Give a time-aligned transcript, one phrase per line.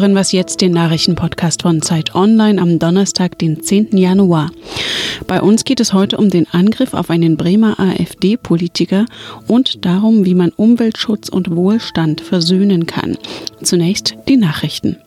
[0.00, 3.96] hören was jetzt den Nachrichtenpodcast von Zeit Online am Donnerstag, den 10.
[3.96, 4.52] Januar.
[5.26, 9.06] Bei uns geht es heute um den Angriff auf einen Bremer AfD-Politiker
[9.48, 13.18] und darum, wie man Umweltschutz und Wohlstand versöhnen kann.
[13.60, 14.98] Zunächst die Nachrichten.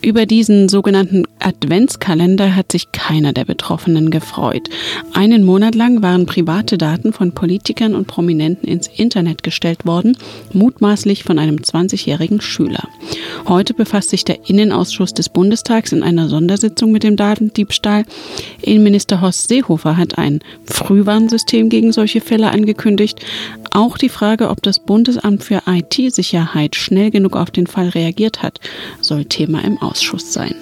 [0.00, 4.68] Über diesen sogenannten Adventskalender hat sich keiner der Betroffenen gefreut.
[5.12, 10.16] Einen Monat lang waren private Daten von Politikern und Prominenten ins Internet gestellt worden,
[10.52, 12.88] mutmaßlich von einem 20-jährigen Schüler.
[13.48, 18.04] Heute befasst sich der Innenausschuss des Bundestags in einer Sondersitzung mit dem Datendiebstahl.
[18.62, 23.18] Innenminister Horst Seehofer hat ein Frühwarnsystem gegen solche Fälle angekündigt.
[23.72, 28.60] Auch die Frage, ob das Bundesamt für IT-Sicherheit schnell genug auf den Fall reagiert hat,
[29.00, 29.87] soll Thema im Ausschuss
[30.32, 30.54] sein.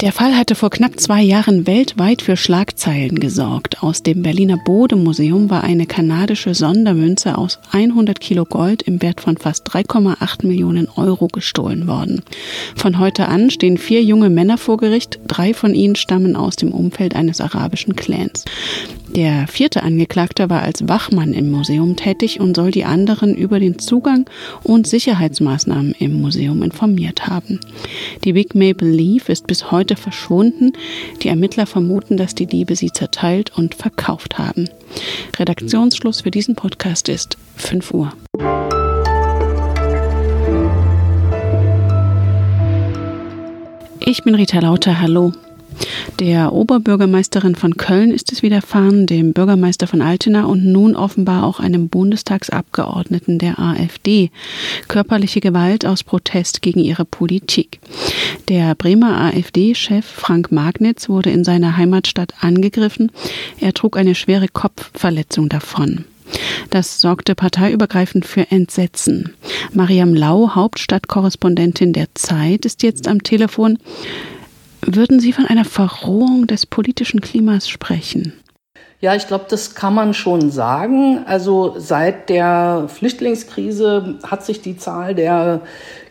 [0.00, 3.82] Der Fall hatte vor knapp zwei Jahren weltweit für Schlagzeilen gesorgt.
[3.82, 9.36] Aus dem Berliner Bode-Museum war eine kanadische Sondermünze aus 100 Kilo Gold im Wert von
[9.36, 12.22] fast 3,8 Millionen Euro gestohlen worden.
[12.76, 15.18] Von heute an stehen vier junge Männer vor Gericht.
[15.26, 18.44] Drei von ihnen stammen aus dem Umfeld eines arabischen Clans.
[19.14, 23.78] Der vierte Angeklagte war als Wachmann im Museum tätig und soll die anderen über den
[23.78, 24.28] Zugang
[24.62, 27.58] und Sicherheitsmaßnahmen im Museum informiert haben.
[28.24, 30.72] Die Big Maple Leaf ist bis heute verschwunden.
[31.22, 34.68] Die Ermittler vermuten, dass die Diebe sie zerteilt und verkauft haben.
[35.38, 38.12] Redaktionsschluss für diesen Podcast ist 5 Uhr.
[44.00, 45.32] Ich bin Rita Lauter, hallo.
[46.18, 51.60] Der Oberbürgermeisterin von Köln ist es widerfahren, dem Bürgermeister von Altena und nun offenbar auch
[51.60, 54.30] einem Bundestagsabgeordneten der AfD.
[54.88, 57.80] Körperliche Gewalt aus Protest gegen ihre Politik.
[58.48, 63.12] Der Bremer AfD-Chef Frank Magnitz wurde in seiner Heimatstadt angegriffen.
[63.60, 66.04] Er trug eine schwere Kopfverletzung davon.
[66.70, 69.34] Das sorgte parteiübergreifend für Entsetzen.
[69.72, 73.78] Mariam Lau, Hauptstadtkorrespondentin der Zeit, ist jetzt am Telefon.
[74.80, 78.32] Würden Sie von einer Verrohung des politischen Klimas sprechen?
[79.00, 81.24] Ja, ich glaube, das kann man schon sagen.
[81.26, 85.60] Also seit der Flüchtlingskrise hat sich die Zahl der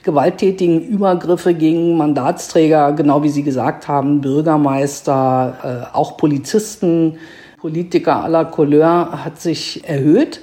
[0.04, 7.18] gewalttätigen Übergriffe gegen Mandatsträger, genau wie Sie gesagt haben, Bürgermeister, äh, auch Polizisten,
[7.60, 10.40] Politiker aller Couleur hat sich erhöht.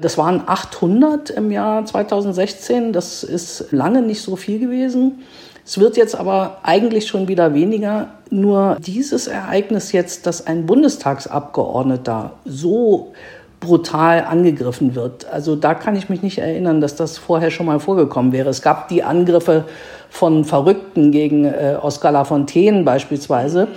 [0.00, 2.92] Das waren 800 im Jahr 2016.
[2.92, 5.22] Das ist lange nicht so viel gewesen.
[5.66, 8.08] Es wird jetzt aber eigentlich schon wieder weniger.
[8.30, 13.12] Nur dieses Ereignis jetzt, dass ein Bundestagsabgeordneter so
[13.60, 15.26] brutal angegriffen wird.
[15.32, 18.50] Also da kann ich mich nicht erinnern, dass das vorher schon mal vorgekommen wäre.
[18.50, 19.64] Es gab die Angriffe
[20.10, 23.68] von Verrückten gegen äh, Oskar Lafontaine beispielsweise.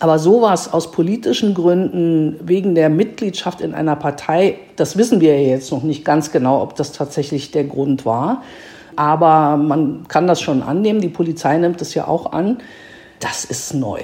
[0.00, 5.48] Aber sowas aus politischen Gründen, wegen der Mitgliedschaft in einer Partei, das wissen wir ja
[5.48, 8.42] jetzt noch nicht ganz genau, ob das tatsächlich der Grund war.
[8.96, 11.00] Aber man kann das schon annehmen.
[11.00, 12.58] Die Polizei nimmt es ja auch an.
[13.20, 14.00] Das ist neu.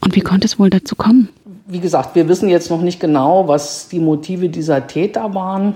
[0.00, 1.28] Und wie konnte es wohl dazu kommen?
[1.66, 5.74] Wie gesagt, wir wissen jetzt noch nicht genau, was die Motive dieser Täter waren.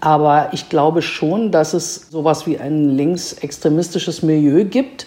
[0.00, 5.06] Aber ich glaube schon, dass es sowas wie ein linksextremistisches Milieu gibt,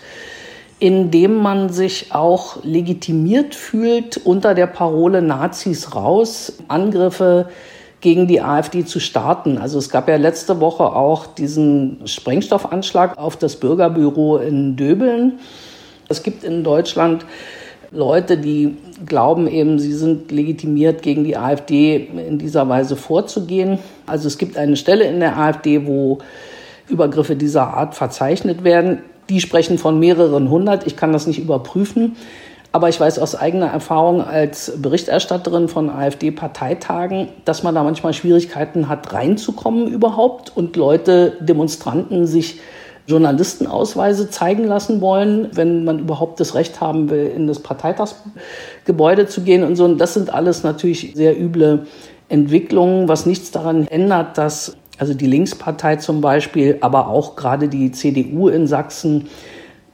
[0.80, 7.50] in dem man sich auch legitimiert fühlt unter der Parole Nazis raus, Angriffe
[8.06, 9.58] gegen die AfD zu starten.
[9.58, 15.40] Also es gab ja letzte Woche auch diesen Sprengstoffanschlag auf das Bürgerbüro in Döbeln.
[16.08, 17.26] Es gibt in Deutschland
[17.90, 18.78] Leute, die
[19.08, 23.80] glauben eben, sie sind legitimiert, gegen die AfD in dieser Weise vorzugehen.
[24.06, 26.20] Also es gibt eine Stelle in der AfD, wo
[26.88, 29.00] Übergriffe dieser Art verzeichnet werden.
[29.30, 30.86] Die sprechen von mehreren hundert.
[30.86, 32.16] Ich kann das nicht überprüfen.
[32.76, 38.90] Aber ich weiß aus eigener Erfahrung als Berichterstatterin von AfD-Parteitagen, dass man da manchmal Schwierigkeiten
[38.90, 42.60] hat, reinzukommen überhaupt und Leute, Demonstranten sich
[43.08, 49.44] Journalistenausweise zeigen lassen wollen, wenn man überhaupt das Recht haben will, in das Parteitagsgebäude zu
[49.44, 49.86] gehen und so.
[49.86, 51.88] Und das sind alles natürlich sehr üble
[52.28, 57.94] Entwicklungen, was nichts daran ändert, dass also die Linkspartei zum Beispiel, aber auch gerade die
[57.94, 59.30] CDU in Sachsen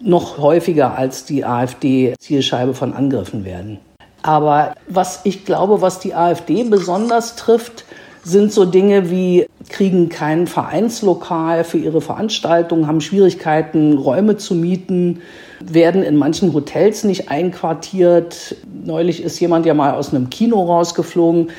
[0.04, 3.80] noch häufiger als die AfD Zielscheibe von Angriffen werden.
[4.24, 7.86] Aber was ich glaube, was die AfD besonders trifft,
[8.24, 15.22] sind so Dinge wie kriegen kein Vereinslokal für ihre Veranstaltungen, haben Schwierigkeiten, Räume zu mieten,
[15.60, 18.56] werden in manchen Hotels nicht einquartiert.
[18.84, 21.50] Neulich ist jemand ja mal aus einem Kino rausgeflogen.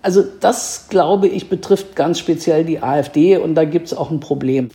[0.00, 4.20] Also das, glaube ich, betrifft ganz speziell die AfD und da gibt es auch ein
[4.20, 4.70] Problem.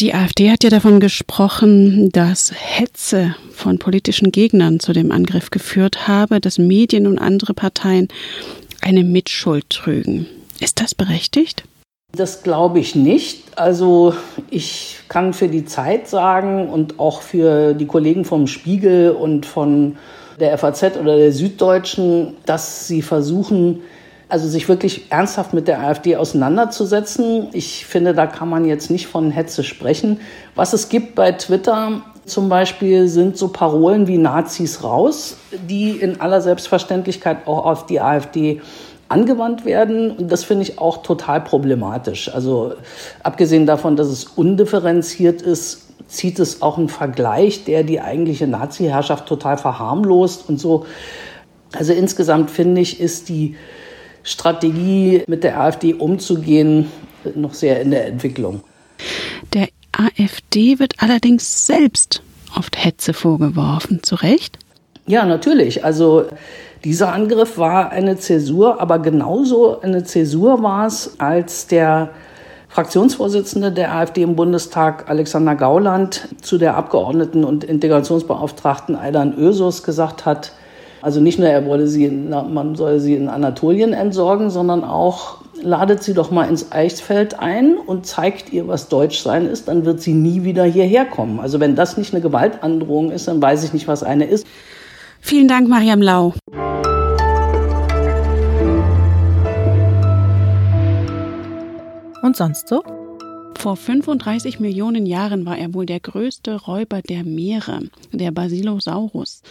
[0.00, 6.08] Die AfD hat ja davon gesprochen, dass Hetze von politischen Gegnern zu dem Angriff geführt
[6.08, 8.08] habe, dass Medien und andere Parteien
[8.80, 10.26] eine Mitschuld trügen.
[10.58, 11.64] Ist das berechtigt?
[12.16, 13.58] Das glaube ich nicht.
[13.58, 14.14] Also
[14.48, 19.98] ich kann für die Zeit sagen und auch für die Kollegen vom Spiegel und von
[20.40, 23.82] der FAZ oder der Süddeutschen, dass sie versuchen,
[24.30, 27.48] also sich wirklich ernsthaft mit der AfD auseinanderzusetzen.
[27.52, 30.20] Ich finde, da kann man jetzt nicht von Hetze sprechen.
[30.54, 35.36] Was es gibt bei Twitter zum Beispiel sind so Parolen wie Nazis raus,
[35.68, 38.60] die in aller Selbstverständlichkeit auch auf die AfD
[39.08, 40.12] angewandt werden.
[40.12, 42.32] Und das finde ich auch total problematisch.
[42.32, 42.74] Also
[43.22, 49.26] abgesehen davon, dass es undifferenziert ist, zieht es auch einen Vergleich, der die eigentliche Nazi-Herrschaft
[49.26, 50.86] total verharmlost und so.
[51.72, 53.56] Also insgesamt finde ich, ist die
[54.22, 56.90] Strategie, mit der AfD umzugehen,
[57.34, 58.62] noch sehr in der Entwicklung.
[59.54, 62.22] Der AfD wird allerdings selbst
[62.56, 64.58] oft Hetze vorgeworfen, zu Recht?
[65.06, 65.84] Ja, natürlich.
[65.84, 66.26] Also
[66.84, 72.10] dieser Angriff war eine Zäsur, aber genauso eine Zäsur war es, als der
[72.68, 80.24] Fraktionsvorsitzende der AfD im Bundestag, Alexander Gauland, zu der Abgeordneten und Integrationsbeauftragten Aydan Ösus gesagt
[80.24, 80.52] hat,
[81.02, 86.02] also nicht nur, er wolle sie, man soll sie in Anatolien entsorgen, sondern auch ladet
[86.02, 90.14] sie doch mal ins Eichsfeld ein und zeigt ihr, was Deutschsein ist, dann wird sie
[90.14, 91.40] nie wieder hierher kommen.
[91.40, 94.46] Also wenn das nicht eine Gewaltandrohung ist, dann weiß ich nicht, was eine ist.
[95.20, 96.34] Vielen Dank, Mariam Lau.
[102.22, 102.82] Und sonst so?
[103.60, 109.42] Vor 35 Millionen Jahren war er wohl der größte Räuber der Meere, der Basilosaurus.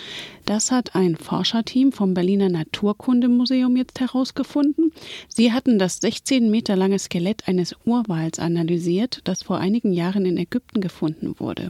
[0.46, 4.92] Das hat ein Forscherteam vom Berliner Naturkundemuseum jetzt herausgefunden.
[5.28, 10.38] Sie hatten das 16 Meter lange Skelett eines Urwals analysiert, das vor einigen Jahren in
[10.38, 11.70] Ägypten gefunden wurde.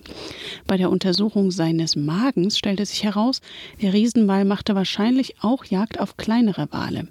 [0.66, 3.42] Bei der Untersuchung seines Magens stellte sich heraus,
[3.82, 7.10] der Riesenwal machte wahrscheinlich auch Jagd auf kleinere Wale.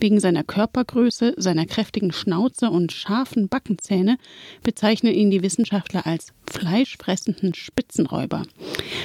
[0.00, 4.18] Wegen seiner Körpergröße, seiner kräftigen Schnauze und scharfen Backenzähne
[4.64, 8.42] bezeichnen ihn die Wissenschaftler als fleischfressenden Spitzenräuber.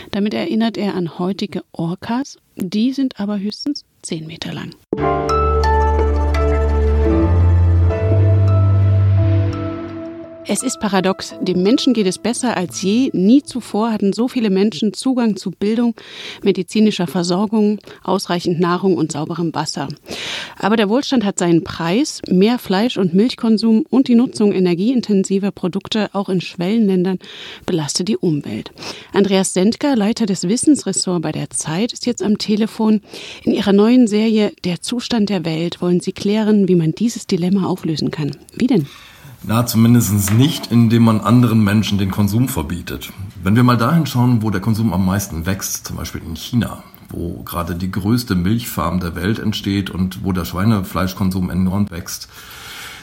[0.09, 4.73] Damit erinnert er an heutige Orcas, die sind aber höchstens 10 Meter lang.
[10.51, 11.35] Es ist paradox.
[11.41, 13.11] Dem Menschen geht es besser als je.
[13.13, 15.93] Nie zuvor hatten so viele Menschen Zugang zu Bildung,
[16.41, 19.89] medizinischer Versorgung, ausreichend Nahrung und sauberem Wasser.
[20.57, 22.23] Aber der Wohlstand hat seinen Preis.
[22.27, 27.19] Mehr Fleisch- und Milchkonsum und die Nutzung energieintensiver Produkte auch in Schwellenländern
[27.67, 28.71] belastet die Umwelt.
[29.13, 33.01] Andreas Sendker, Leiter des Wissensressorts bei der Zeit, ist jetzt am Telefon.
[33.43, 37.67] In ihrer neuen Serie Der Zustand der Welt wollen Sie klären, wie man dieses Dilemma
[37.67, 38.31] auflösen kann.
[38.55, 38.87] Wie denn?
[39.43, 43.11] Na, zumindest nicht, indem man anderen Menschen den Konsum verbietet.
[43.41, 46.83] Wenn wir mal dahin schauen, wo der Konsum am meisten wächst, zum Beispiel in China,
[47.07, 52.27] wo gerade die größte Milchfarm der Welt entsteht und wo der Schweinefleischkonsum enorm wächst,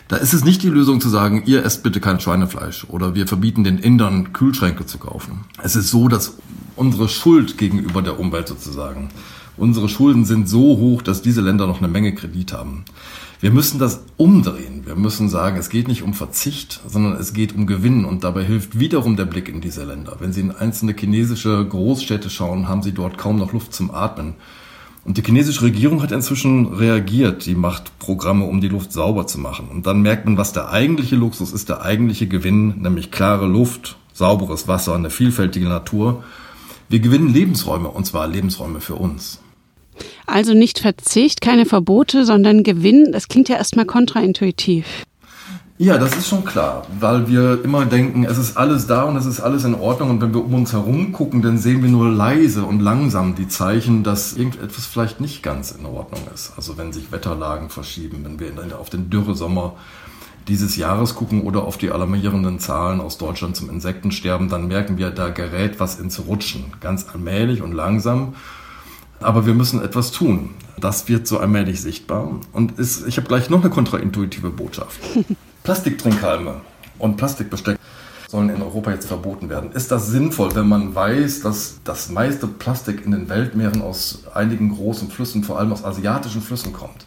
[0.09, 3.27] da ist es nicht die Lösung zu sagen, ihr esst bitte kein Schweinefleisch oder wir
[3.27, 5.47] verbieten den Indern Kühlschränke zu kaufen.
[5.63, 6.37] Es ist so, dass
[6.77, 9.09] unsere Schuld gegenüber der Umwelt sozusagen,
[9.57, 12.85] unsere Schulden sind so hoch, dass diese Länder noch eine Menge Kredit haben.
[13.39, 14.87] Wir müssen das umdrehen.
[14.87, 18.07] Wir müssen sagen, es geht nicht um Verzicht, sondern es geht um Gewinn.
[18.07, 20.17] Und dabei hilft wiederum der Blick in diese Länder.
[20.21, 24.35] Wenn Sie in einzelne chinesische Großstädte schauen, haben Sie dort kaum noch Luft zum Atmen.
[25.05, 27.45] Und die chinesische Regierung hat inzwischen reagiert.
[27.45, 29.69] Die macht Programme, um die Luft sauber zu machen.
[29.69, 33.99] Und dann merkt man, was der eigentliche Luxus ist, der eigentliche Gewinn, nämlich klare Luft,
[34.15, 36.25] sauberes Wasser, eine vielfältige Natur.
[36.89, 39.41] Wir gewinnen Lebensräume, und zwar Lebensräume für uns.
[40.27, 43.13] Also nicht Verzicht, keine Verbote, sondern Gewinn.
[43.13, 44.87] Das klingt ja erstmal kontraintuitiv.
[45.79, 49.27] Ja, das ist schon klar, weil wir immer denken, es ist alles da und es
[49.27, 52.11] ist alles in Ordnung und wenn wir um uns herum gucken, dann sehen wir nur
[52.11, 56.55] leise und langsam die Zeichen, dass irgendetwas vielleicht nicht ganz in Ordnung ist.
[56.57, 59.75] Also wenn sich Wetterlagen verschieben, wenn wir auf den Dürresommer
[60.49, 65.11] dieses Jahres gucken oder auf die alarmierenden Zahlen aus Deutschland zum Insektensterben, dann merken wir,
[65.11, 68.35] da gerät was ins Rutschen, ganz allmählich und langsam.
[69.21, 70.51] Aber wir müssen etwas tun.
[70.79, 72.41] Das wird so allmählich sichtbar.
[72.53, 75.01] Und ist, ich habe gleich noch eine kontraintuitive Botschaft.
[75.63, 76.61] Plastiktrinkhalme
[76.99, 77.79] und Plastikbesteck
[78.29, 79.73] sollen in Europa jetzt verboten werden.
[79.73, 84.75] Ist das sinnvoll, wenn man weiß, dass das meiste Plastik in den Weltmeeren aus einigen
[84.75, 87.07] großen Flüssen, vor allem aus asiatischen Flüssen kommt?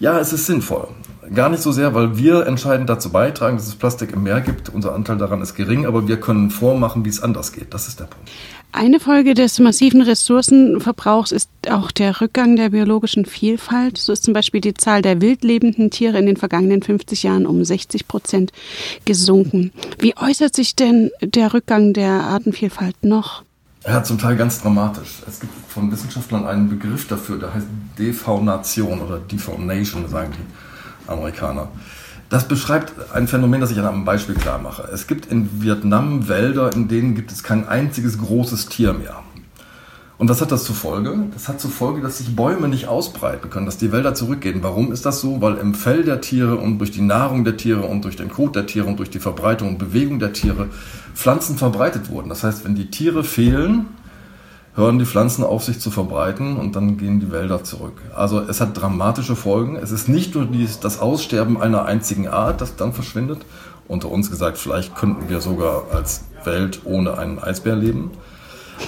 [0.00, 0.88] Ja, es ist sinnvoll.
[1.34, 4.70] Gar nicht so sehr, weil wir entscheidend dazu beitragen, dass es Plastik im Meer gibt.
[4.70, 7.74] Unser Anteil daran ist gering, aber wir können vormachen, wie es anders geht.
[7.74, 8.30] Das ist der Punkt.
[8.72, 13.98] Eine Folge des massiven Ressourcenverbrauchs ist auch der Rückgang der biologischen Vielfalt.
[13.98, 17.62] So ist zum Beispiel die Zahl der wildlebenden Tiere in den vergangenen 50 Jahren um
[17.62, 18.52] 60 Prozent
[19.04, 19.70] gesunken.
[19.98, 23.42] Wie äußert sich denn der Rückgang der Artenvielfalt noch?
[23.86, 25.22] Ja, zum Teil ganz dramatisch.
[25.26, 27.66] Es gibt von Wissenschaftlern einen Begriff dafür, der heißt
[27.98, 31.68] Defaunation oder Defaunation, sagen die Amerikaner.
[32.28, 34.82] Das beschreibt ein Phänomen, das ich an einem Beispiel klar mache.
[34.92, 39.22] Es gibt in Vietnam Wälder, in denen gibt es kein einziges großes Tier mehr.
[40.20, 41.16] Und was hat das zur Folge?
[41.32, 44.62] Das hat zur Folge, dass sich Bäume nicht ausbreiten können, dass die Wälder zurückgehen.
[44.62, 45.40] Warum ist das so?
[45.40, 48.54] Weil im Fell der Tiere und durch die Nahrung der Tiere und durch den Kot
[48.54, 50.68] der Tiere und durch die Verbreitung und Bewegung der Tiere
[51.14, 52.28] Pflanzen verbreitet wurden.
[52.28, 53.86] Das heißt, wenn die Tiere fehlen,
[54.74, 58.02] hören die Pflanzen auf, sich zu verbreiten und dann gehen die Wälder zurück.
[58.14, 59.76] Also es hat dramatische Folgen.
[59.76, 60.46] Es ist nicht nur
[60.82, 63.46] das Aussterben einer einzigen Art, das dann verschwindet.
[63.88, 68.10] Unter uns gesagt, vielleicht könnten wir sogar als Welt ohne einen Eisbär leben.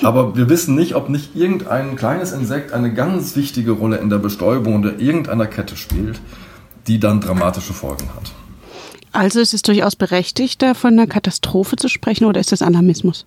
[0.02, 4.18] Aber wir wissen nicht, ob nicht irgendein kleines Insekt eine ganz wichtige Rolle in der
[4.18, 6.20] Bestäubung oder irgendeiner Kette spielt,
[6.86, 8.32] die dann dramatische Folgen hat.
[9.12, 13.26] Also ist es durchaus berechtigt, da von einer Katastrophe zu sprechen oder ist das Alarmismus?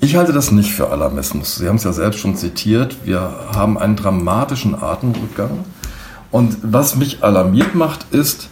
[0.00, 1.56] Ich halte das nicht für Alarmismus.
[1.56, 2.96] Sie haben es ja selbst schon zitiert.
[3.04, 3.20] Wir
[3.54, 5.64] haben einen dramatischen Atemrückgang.
[6.30, 8.48] Und was mich alarmiert macht, ist,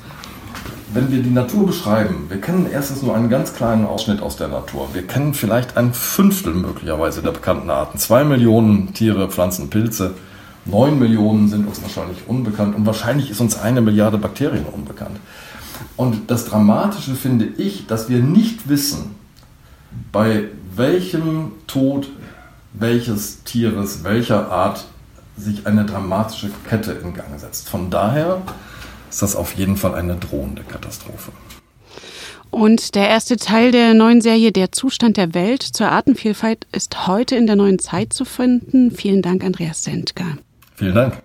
[0.97, 4.49] wenn wir die Natur beschreiben, wir kennen erstens nur einen ganz kleinen Ausschnitt aus der
[4.49, 4.89] Natur.
[4.95, 7.99] Wir kennen vielleicht ein Fünftel möglicherweise der bekannten Arten.
[7.99, 10.15] Zwei Millionen Tiere, Pflanzen, Pilze.
[10.65, 15.19] Neun Millionen sind uns wahrscheinlich unbekannt und wahrscheinlich ist uns eine Milliarde Bakterien unbekannt.
[15.97, 19.15] Und das Dramatische finde ich, dass wir nicht wissen,
[20.13, 22.09] bei welchem Tod
[22.73, 24.87] welches Tieres, welcher Art
[25.37, 27.69] sich eine dramatische Kette in Gang setzt.
[27.69, 28.41] Von daher
[29.11, 31.33] ist das auf jeden Fall eine drohende Katastrophe.
[32.51, 37.37] Und der erste Teil der neuen Serie Der Zustand der Welt zur Artenvielfalt ist heute
[37.37, 38.91] in der neuen Zeit zu finden.
[38.91, 40.39] Vielen Dank, Andreas Sendker.
[40.75, 41.23] Vielen Dank.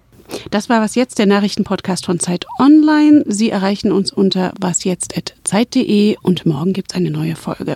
[0.49, 3.23] Das war was jetzt, der Nachrichtenpodcast von Zeit Online.
[3.27, 7.75] Sie erreichen uns unter wasjetzt.zeit.de und morgen gibt es eine neue Folge.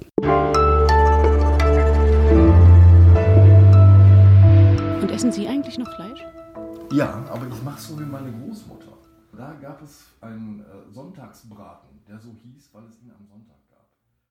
[5.02, 6.20] Und essen Sie eigentlich noch Fleisch?
[6.94, 8.95] Ja, aber ich mache so wie meine Großmutter.
[9.36, 13.65] Da gab es einen äh, Sonntagsbraten, der so hieß, weil es ihn am Sonntag.